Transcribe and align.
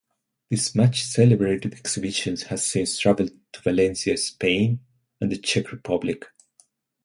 This 0.49 0.73
much 0.73 1.03
celebrated 1.03 1.75
exhibition 1.75 2.35
has 2.35 2.65
since 2.65 2.97
travelled 2.97 3.33
to 3.53 3.61
Valencia, 3.61 4.17
Spain 4.17 4.79
and 5.19 5.31
the 5.31 5.37
Czech 5.37 5.71
Republic. 5.71 6.25